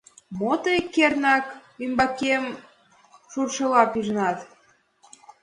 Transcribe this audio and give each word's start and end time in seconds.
Мо 0.39 0.53
тый 0.63 0.79
кернак 0.93 1.45
ӱмбакем 1.83 2.43
шуршыла 3.31 3.83
пижынат? 3.91 4.37